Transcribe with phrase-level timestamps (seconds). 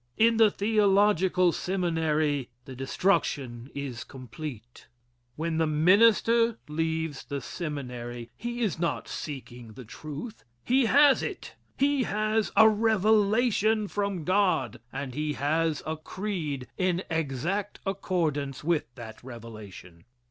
[0.17, 4.87] In the theological seminary the destruction is complete.
[5.35, 10.43] When the minister leaves the seminary, he is not seeking the truth.
[10.65, 11.53] He has it.
[11.77, 18.85] He has a revelation from God, and he has a creed in exact accordance with
[18.95, 20.05] that revelation.